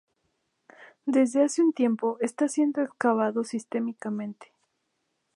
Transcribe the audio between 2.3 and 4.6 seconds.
siendo excavado sistemáticamente.